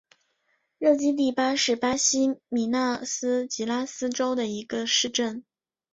[0.79, 5.43] 热基蒂巴是巴西米纳斯吉拉斯州的一个市镇。